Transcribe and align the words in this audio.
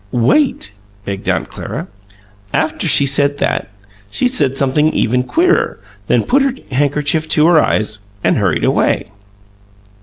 "Wait!" 0.11 0.71
begged 1.05 1.29
Aunt 1.29 1.47
Clara. 1.47 1.87
"After 2.55 2.87
she 2.87 3.05
said 3.05 3.37
that, 3.37 3.69
she 4.09 4.27
said 4.27 4.57
something 4.57 4.91
even 4.93 5.21
queerer, 5.21 5.73
and 6.09 6.21
then 6.23 6.27
put 6.27 6.41
her 6.41 6.55
handkerchief 6.71 7.29
to 7.29 7.45
her 7.45 7.63
eyes 7.63 7.99
and 8.23 8.37
hurried 8.37 8.63
away." 8.63 9.11